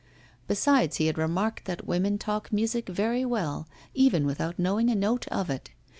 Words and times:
Besides, 0.47 0.95
he 0.95 1.05
had 1.05 1.19
remarked 1.19 1.65
that 1.65 1.85
women 1.85 2.17
talk 2.17 2.51
music 2.51 2.89
very 2.89 3.23
well, 3.23 3.67
even 3.93 4.25
without 4.25 4.57
knowing 4.57 4.89
a 4.89 4.95
note 4.95 5.27
of 5.27 5.47
it. 5.51 5.69